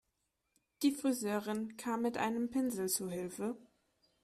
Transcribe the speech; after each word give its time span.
Die 0.81 0.93
Friseurin 0.93 1.77
kam 1.77 2.01
mit 2.01 2.17
einem 2.17 2.49
Pinsel 2.49 2.89
zu 2.89 3.11
Hilfe. 3.11 3.55